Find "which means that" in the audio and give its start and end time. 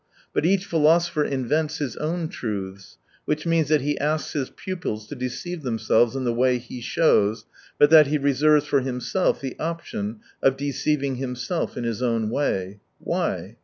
3.25-3.81